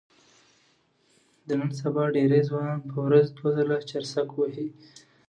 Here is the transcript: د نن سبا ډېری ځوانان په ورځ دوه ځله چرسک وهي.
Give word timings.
د 1.47 1.49
نن 1.59 1.71
سبا 1.81 2.03
ډېری 2.15 2.41
ځوانان 2.49 2.79
په 2.89 2.97
ورځ 3.05 3.25
دوه 3.37 3.49
ځله 3.57 3.77
چرسک 3.89 4.29
وهي. 4.35 4.67